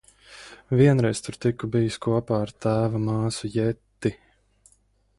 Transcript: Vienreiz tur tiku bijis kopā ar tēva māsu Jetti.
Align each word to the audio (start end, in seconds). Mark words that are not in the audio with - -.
Vienreiz 0.79 1.21
tur 1.27 1.37
tiku 1.45 1.69
bijis 1.77 1.99
kopā 2.07 2.41
ar 2.47 2.55
tēva 2.67 3.05
māsu 3.07 3.55
Jetti. 3.59 4.17